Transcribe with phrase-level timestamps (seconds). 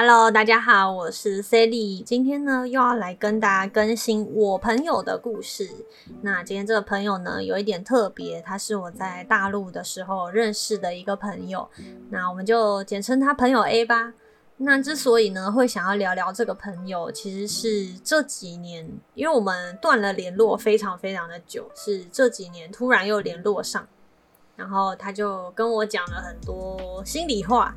[0.00, 5.68] Hello，大家好，我是 Sally，今天呢又要来跟大家更新我朋友的故事。
[6.22, 11.68] 那今天这个朋友呢有一点特别，他是我在大陆的时候认识的一个朋友，
[12.10, 14.14] 那我们就简称他朋友 A 吧。
[14.58, 23.84] 那之所以呢会想要聊聊这个朋友，其实是这几年，因为我们断了联络非常非常的久，是这几年突然又联络上，
[24.54, 27.74] 然后他就跟我讲了很多心里话。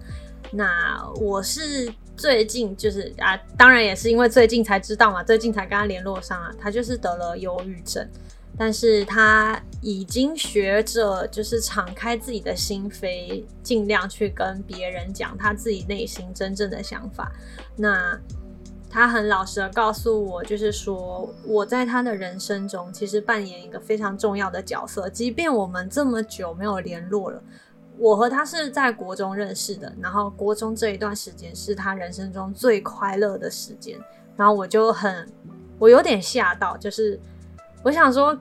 [0.51, 8.07] 那我是最近就是啊，当然也是因为最近才知道嘛，最近才跟他联络上啊，他就是得了忧郁症。
[8.57, 17.31] 但是他已经学着，就是敞开自己的心扉，尽量去跟别人讲他自己内心真正的想法。
[17.77, 18.19] 那
[18.89, 27.41] 他很老实的告诉我，就是说我在他的人生中其实扮演一个非常重要的角色，即便我们这么久没有联络了。
[28.01, 33.97] 我和他是在国中认识的，然后国中这一段时间是他人生中最快乐的时间，
[34.35, 35.25] 然后我就很，
[35.77, 37.19] 我有点吓到，就是
[37.83, 38.37] 我想说。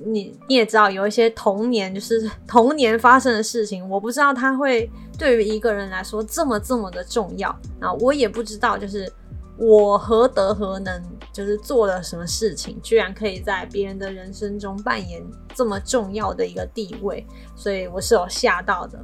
[0.00, 7.92] 你你也知道，有一些童年就是 童年发生的事情，我不知道他会对于一个人来说这么这么的重要啊！
[7.94, 9.12] 我也不知道，就是
[9.58, 15.22] 我何德何能，就是做了什么事情，居然可以在别人的人生中扮演
[15.54, 18.98] 这么重要的一个地位，所以我是有吓到的。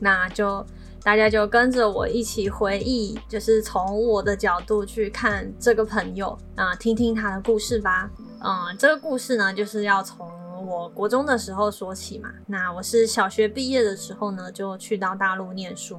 [0.00, 0.66] 那就
[1.02, 8.10] 大家就跟着我一起回忆，就是从我的角度去看这个朋友啊，听听他的故事吧。
[8.42, 10.28] 嗯，这个故事呢，就是要从。
[10.60, 15.98] 我国中的时候说起嘛，那我是小学毕业的时候呢，就去到大陆念书。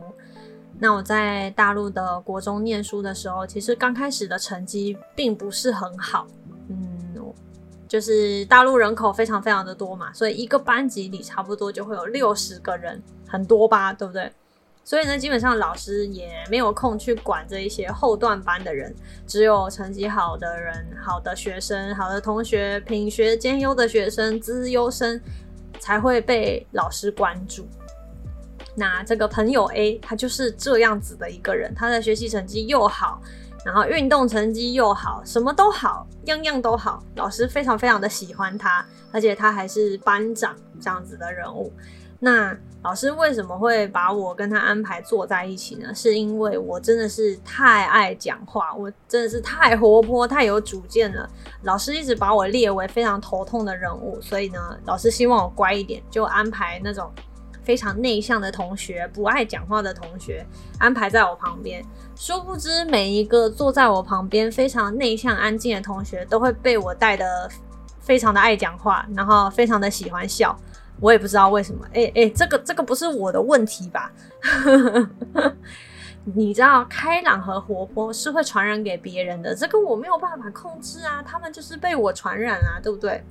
[0.80, 6.28] 那我在大陆的国中念书的时候，其实刚开始的成绩并不是很好，
[6.70, 7.16] 嗯，
[7.88, 14.32] 就是大陆人口非常非常的多嘛，所以一个班级里差不多就会有六十个人，很多吧，对不对？
[14.84, 18.94] 所以呢，基本上老师也没有空去管这一些后段班的人，
[19.28, 25.22] 只有成绩好的人、好的学生、好的同学、品学兼优的学生、资优生
[25.80, 27.68] 才会被老师关注。
[28.76, 33.22] 那这个朋友 A，他就是这样子的一个人，他的学习成绩又好，
[33.66, 41.72] 然后运动成绩又好，什么都好，样样都好，老师非常非常的喜欢他，而且他还是班长这样子的人物。
[42.24, 45.94] 那老师为什么会把我跟他安排坐在一起呢？
[45.94, 51.28] 是因为我真的是太爱讲话，我真的是太活泼、太有主见了。
[51.64, 57.12] 老师一直把我列为非常头痛的人物，所以呢，老师希望我乖一点，就安排那种
[57.64, 60.46] 非常内向的同学、不爱讲话的同学
[60.80, 61.84] 安排在我旁边。
[62.16, 67.50] 殊不知，每一个坐在我旁边非常内向、安静的同学，都会被我带的
[68.00, 70.58] 非常的爱讲话，然后非常的喜欢笑。
[71.00, 74.12] 我也不知道为什么，哎哎，这个这个不是我的问题吧？
[76.36, 83.24] 你知道，开朗和活泼是会传染给别人的，这个我没有办法控制啊，他们就是被我传染啊，对不对？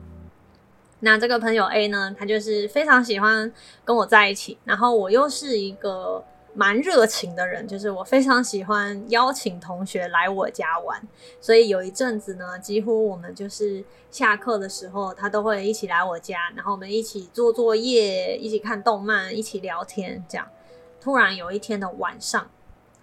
[1.01, 3.53] 那这个朋友 A 呢，他就是非常喜欢
[3.85, 6.25] 跟我在一起，然后我又是一个。
[6.53, 11.01] 蛮热情的人，就是我非常喜欢邀请同学来我家玩，
[11.41, 20.45] 所以有一阵子呢，几乎我们就是下课的时候，他都会一起来我家，然后我们一起做作业，一起看动漫，一起聊天，这样。
[21.01, 22.51] 突然有一天的晚上，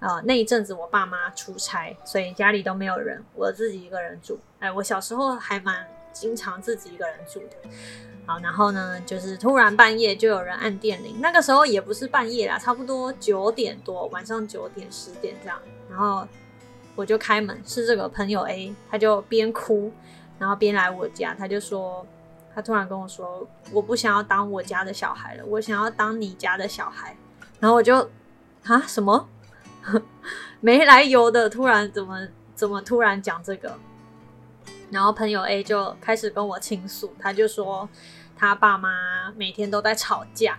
[0.02, 4.38] 呃，那一阵子我爸妈出差，所以家里都没有人，我自己一个人住。
[4.60, 5.88] 哎，我小时候还蛮
[6.20, 7.70] 经常自己一个人住的。
[8.26, 15.58] 好，然后呢，就是突然半夜就有人按电铃，那个时候也不是半夜啦，差不多九点多，晚上九点十点这样。
[15.90, 16.28] 然后
[16.96, 19.92] 我就开门，是这个朋友 A，他就边哭，
[20.38, 22.06] 然后边来我家，他就说，
[22.54, 27.16] 他突然跟我说，我不想要当我家的小孩了，我想要当你家的小孩。
[27.62, 28.10] 然后我就
[28.64, 29.30] 啊什么
[30.60, 33.80] 没来由的，突然怎么怎么突然讲这个？
[34.90, 37.88] 然后朋友 A 就开始跟我倾诉，他就说
[38.38, 40.58] 他爸妈每天都在吵架，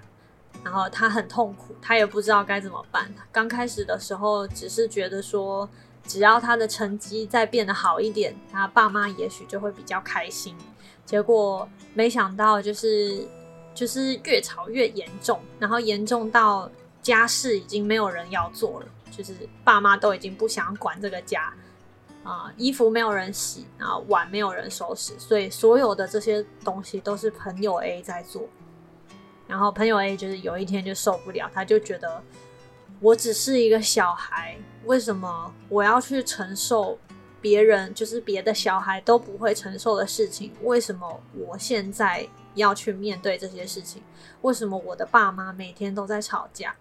[0.63, 3.13] 然后他很痛苦，他也不知道该怎么办。
[3.33, 5.69] 刚开始的时候只是觉得说，
[6.05, 10.55] 只要他的成绩再变得好一点，他爸妈也许就会比较开心。
[11.07, 13.27] 结果没想到就是
[13.75, 16.71] 就是越吵越严重，然后严重到
[17.01, 19.33] 家事已经没有人要做了，就是
[19.65, 21.51] 爸妈都已经不想管这个家。
[22.29, 28.47] 啊，衣服没有人洗，然后碗没有人收拾，所以所有的这些东西都是朋友 A 在做。
[29.47, 32.23] 然后朋友 A 就是有一天就受不了，他就觉得
[33.01, 36.99] 我只是一个小孩，为什么我要去承受
[37.41, 40.53] 别人就是别的小孩都不会承受的事情？
[40.63, 44.03] 为什么我现在要去面对这些事情？
[44.43, 46.77] 为什么我的爸妈每天都在吵架？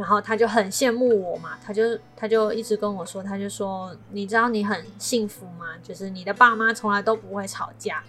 [0.00, 1.82] 然后他就很羡慕我嘛，他就
[2.16, 5.74] 他就一直跟我说，他就说，你知道你很幸福吗？
[5.82, 8.02] 就是你的爸妈从来都不会吵架。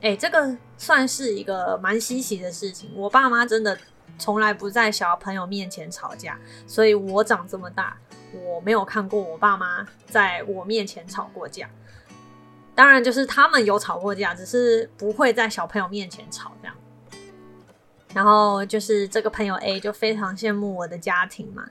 [0.00, 2.90] 哎，这个算是一个蛮稀奇的事情。
[2.96, 3.76] 我爸妈真的
[4.18, 7.98] 从来不在小朋友面前吵架，所以我长这么大，
[8.32, 11.68] 我没有看过我爸妈在我面前吵过架。
[12.74, 16.74] 当然，就是他们有吵过架，只是不会在小朋友面前吵这样。
[18.14, 21.64] 然后就是这个朋友 A 就非常羡慕我的家庭嘛，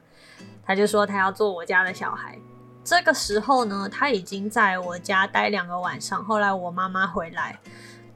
[0.65, 2.37] 他就说他要做我家的小孩。
[2.83, 6.23] 这个时候呢，他已经在我家待两个晚上。
[6.25, 7.59] 后来我妈妈回来，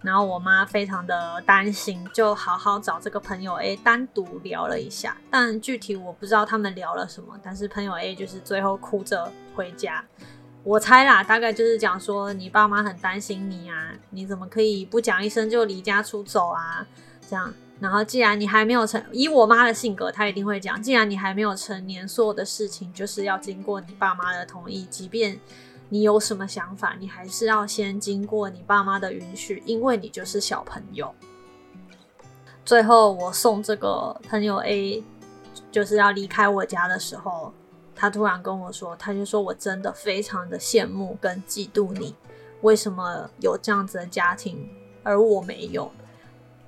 [0.01, 5.15] 然后我妈非常的担心，就好好找这个朋友 A 单独聊了一下。
[5.29, 7.39] 但具体我不知道他们聊了什么。
[7.43, 10.03] 但是朋友 A 就是最后哭着回家。
[10.63, 16.83] 我猜啦，大概就是讲说你爸妈很担心你啊，你怎么可以不讲一声就离家出走啊？
[17.29, 17.53] 这样。
[17.77, 24.85] 然后，既然你还没有成，以我妈的性格，她一定会讲：既然你还没有成年，所有的事情就是要经过你爸妈的同意。
[24.85, 25.37] 即便
[25.89, 31.13] 你有什么想法，你还是要先经过你爸妈的允许，因为你就是小朋友。
[32.63, 35.03] 最后，我送这个朋友 A
[35.69, 37.53] 就是要离开我家的时候，
[37.93, 42.15] 他突然跟我说：“他就说我真的非常的羡慕跟嫉妒你，
[42.61, 44.67] 为什么有这样子的家庭，
[45.03, 45.91] 而我没有？”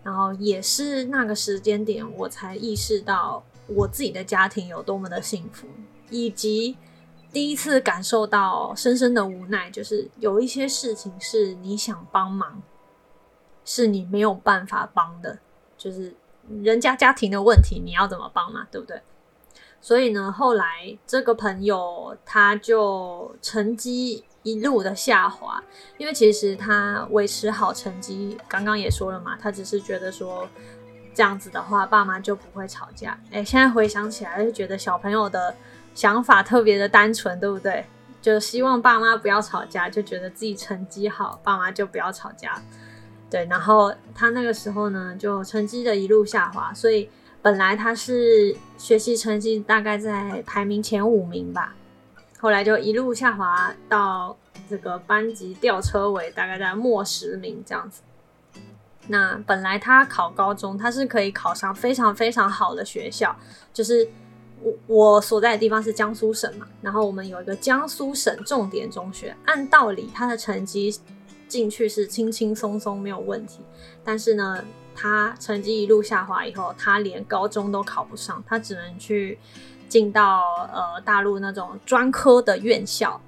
[0.07, 5.67] 然后也是那个时间点，我才意识到我自己的家庭有多么的幸福，
[6.09, 6.77] 以及
[7.33, 12.61] 第一次感受到深深的无奈，就是有一些事情是你想帮忙，
[13.65, 15.39] 是你没有办法帮的，
[15.77, 16.15] 就是
[16.63, 19.01] 人家家庭的问题，你要怎么帮嘛，对不对？
[19.81, 24.23] 所以呢，后来这个朋友他就成绩。
[24.43, 25.61] 一路的下滑，
[25.97, 30.47] 因为其实他维持好成绩，刚刚也说了嘛，他只是觉得说
[31.13, 33.19] 这样子的话，爸妈就不会吵架。
[33.29, 35.53] 哎，现在回想起来，就觉得小朋友的
[35.93, 37.85] 想法特别的单纯，对不对？
[38.21, 42.61] 就希望爸妈不要吵架，就觉得自己成绩好，爸妈就不要吵架。
[43.29, 47.09] 对，然后他那个时候呢，就成绩的一路下滑，所以
[47.47, 51.73] 本来他是学习成绩大概在排名前五名吧。
[52.39, 54.35] 后来就一路下滑到
[54.69, 58.01] 这个班级吊车尾，大概在末十名这样子。
[59.07, 63.33] 那本来他考高中，他是可以考上非常非常好的学校，
[63.73, 64.05] 就是
[64.61, 70.99] 我我所在的地方是江苏省嘛，然后我们有一个江苏省重点中学，按道理他的成绩
[71.47, 73.61] 进去是轻轻松松没有问题，
[74.03, 74.61] 但是呢，
[74.97, 79.37] 他成绩一路下滑以后，他连高中都考不上，他只能去。
[79.89, 80.41] 进到
[80.73, 83.21] 呃大陆那种专科的院校，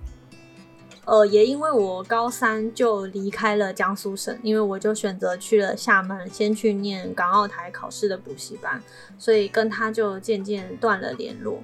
[1.05, 8.83] 呃，也因为我高三就离开了江苏省，因为我就选择去了厦门，先去念港澳台考试的补习班，
[9.17, 11.63] 所以跟他就渐渐断了联络。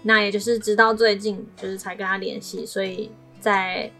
[0.00, 3.90] 那也就是直到最近，就是才跟他联系，所以在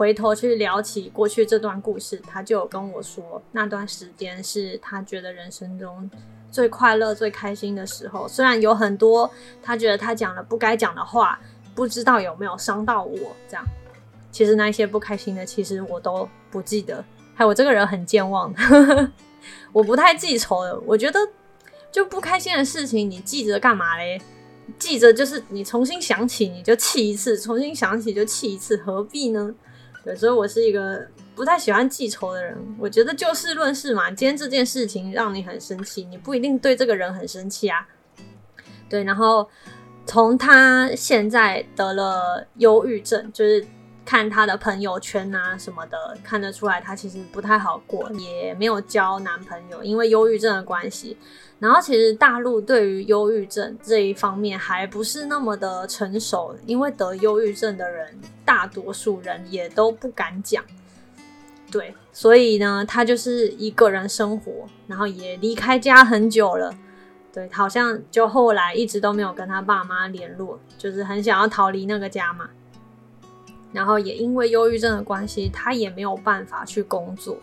[0.00, 6.10] 回头去聊起过去这段故事，他就有跟我说，那段时间是他觉得人生中。
[6.50, 9.30] 最快乐、最开心的时候，虽然有很多
[9.62, 11.38] 他觉得他讲了不该讲的话，
[11.74, 13.36] 不知道有没有伤到我。
[13.46, 13.62] 这样，
[14.32, 17.04] 其实那些不开心的，其实我都不记得。
[17.34, 18.50] 还有我这个人很健忘，
[19.70, 20.80] 我不太记仇的。
[20.86, 21.20] 我觉得
[21.92, 24.18] 就不开心的事情，你记着干嘛嘞？
[24.78, 29.54] 记着就是你重新想起你就气一次，重新想起就气一次，何必呢？
[30.04, 31.06] 对，所以我是一个。
[31.32, 34.10] 不太喜欢记仇的人，我觉得就事论事嘛。
[34.10, 37.86] 今天这件事情让你很生气，你不一定对这个人很生气啊。
[38.90, 39.48] 对，然后
[40.04, 43.64] 从他现在得了忧郁症，就是
[44.04, 51.16] 看他的朋友圈啊什么的，看得出来他其实不太好过，也没有交男朋友，因为忧郁症的关系。
[51.58, 60.64] 然后其实大陆对于忧郁症这一方面还不是那么的成熟，因为得忧郁症的人大多数人也都不敢讲。
[61.70, 66.74] 对，所以呢，他就是一个人生活，然后也离开家很久了。
[67.32, 72.48] 对，好像就后来一直都没有跟他爸妈联络，就是很想要逃离那个家嘛。
[73.72, 77.36] 然后也因为忧郁症的关系，他也没有办法去工作，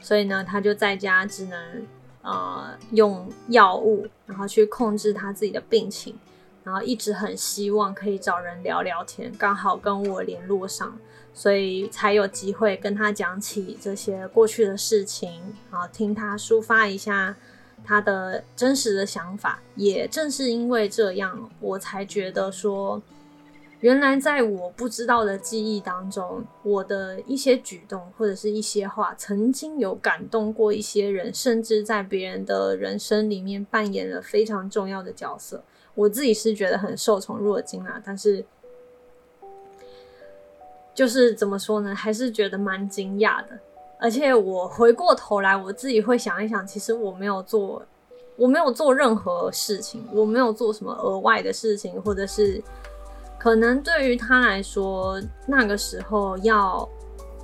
[0.00, 1.86] 所以呢，他就在家只能
[2.22, 6.18] 呃用药物，然后去控制他自己的病情。
[6.62, 10.96] 然后一直很希望可以找人聊聊天，刚好跟我联络上。
[11.36, 17.34] 所以才有机会跟他讲起这些过去的事情，然后听他抒发一下
[17.84, 19.60] 他的真实的想法。
[19.74, 23.02] 也正是因为这样，我才觉得说，
[23.84, 35.62] 原来在我不知道的记忆当中，我的一些举动或者是一些话，曾经有感动过一些人，甚至在别人的人生里面扮演了非常重要的角色。
[35.94, 38.42] 我自己是觉得很受宠若惊啊，但是
[40.94, 43.48] 就是怎么说呢，还是觉得蛮惊讶的。
[44.00, 47.82] 而且我回过头来，我自己会想一想，其实我没有做，
[48.36, 52.62] 我没有做任何事情，我没有做什么额外的事情，或者是
[53.44, 56.88] 可能对于他来说，那个时候要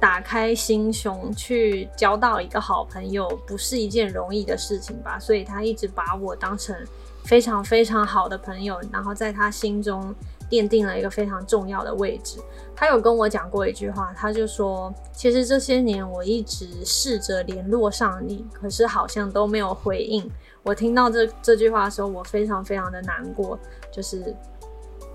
[0.01, 5.19] 打开心胸去交到一个好朋友，不是一件容易的事情吧。
[5.19, 6.75] 所以他一直把我当成
[7.25, 10.15] 非常非常好的朋友，然后在他心中。
[10.51, 12.41] 奠定了一个非常重要的位置。
[12.75, 20.29] 他有跟我讲过一句话，他就说：“其实这些年我一直试着联络上你，可是好像都没有回应。”
[20.65, 23.57] 我听到这这句话的时候，我非常非常的难过，
[23.93, 24.35] 就是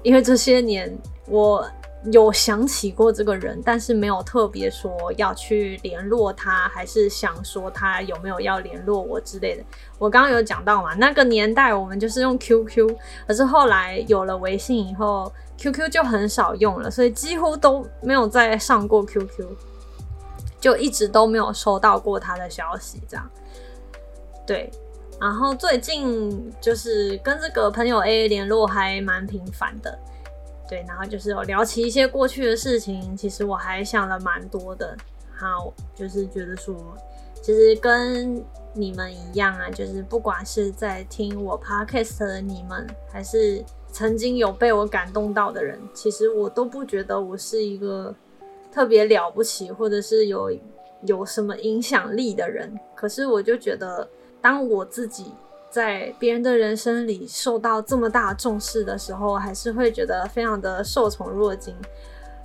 [0.05, 0.97] 因为这些年
[1.27, 1.67] 我。
[2.11, 9.63] 有想起过这个人，但是没有特别说要去联络他，还是想说他有没有要联络我之类的。
[9.97, 12.95] 我刚刚有讲到嘛，那个年代我们就是用 QQ，
[13.27, 19.43] 可是后来有了微信以后，QQ 就很少用了，所以几乎都没有再上过 QQ，
[20.61, 23.01] 就一直都没有收到过他的消息。
[23.09, 23.27] 这样，
[24.45, 24.69] 对。
[25.19, 29.97] 然后最近就是跟这个朋友 A 联络还蛮频繁的。
[30.67, 34.97] 对，然后就是有聊起一些过去的事情，其实我还想了蛮多的。
[35.37, 36.75] 好，就是觉得说，
[37.41, 38.43] 其实跟
[38.73, 48.13] 你们一样啊，就是不管是在听我 podcast 的你们，还是曾经有被我感动到的人，其实我都不觉得我是一个
[48.71, 50.51] 特别了不起，或者是有
[51.05, 52.73] 有什么影响力的人。
[52.95, 54.07] 可是我就觉得，
[54.45, 55.33] 当我自己。
[55.71, 61.75] 在别人的人生里受到这么大重视的时候，还是会觉得非常的受宠若惊。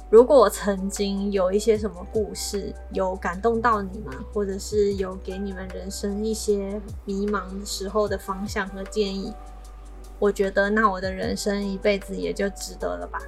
[0.09, 9.33] 如果曾经有一些什么故事有感动到你们，或者是有给你们人生一些迷茫时候的方向和建议，
[10.19, 13.21] 我觉得那我的人生一辈子也就值得了吧。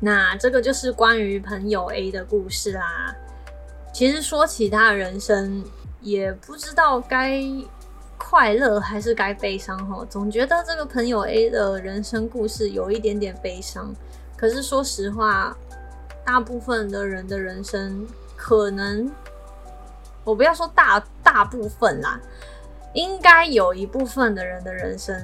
[0.00, 3.14] 那这个就是关于朋友 A 的故事啦。
[3.90, 5.64] 其实说起他的人生，
[6.04, 7.42] 也不知道该。
[8.16, 10.04] 快乐还是该悲伤哈？
[10.08, 13.92] 总觉得这个朋友 A 的人生故事有一点点悲伤。
[14.36, 15.54] 可是说实话，
[16.24, 19.10] 大部分的人的人生，可能
[20.22, 22.18] 我不要说大大部分啦，
[22.94, 25.14] 应该有一部分的人的人生，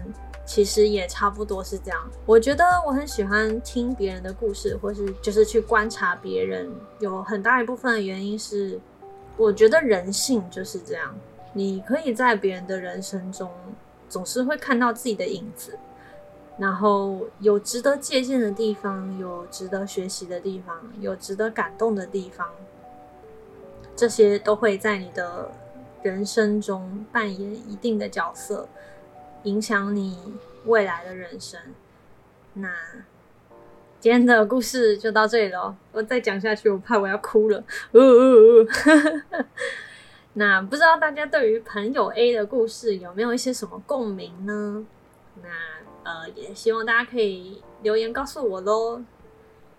[0.44, 2.10] 其实也差不多是这样。
[2.26, 8.78] 我觉得我很喜欢听别人的故事，或是就是去观察别人，有很大一部分的原因是，
[9.40, 11.14] 我觉得人性就是这样。
[11.54, 13.50] 你可以在别人的人生中，
[14.06, 15.78] 总是会看到自己的影子，
[16.59, 22.50] 然后有值得借鉴的地方，有值得学习的地方，有值得感动的地方，
[23.97, 25.50] 这些都会在你的
[26.02, 28.68] 人生中扮演一定的角色，
[29.44, 30.35] 影响你
[30.66, 31.59] 未来的人生。
[32.52, 32.68] 那
[34.00, 37.62] 今天的故事就到这里了，我再讲下去，我怕我要哭了。
[40.33, 44.87] 那不知道大家对于朋友 A 的故事有没有一些什么共鸣呢？
[45.42, 45.49] 那
[46.02, 49.02] 呃，也希望大家可以留言告诉我喽。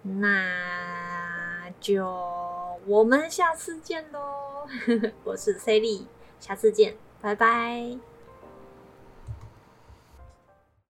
[0.03, 2.05] 那就
[2.85, 4.67] 我们下次见喽！
[5.23, 6.05] 我是 C 莉，
[6.39, 8.10] 下次见，拜拜。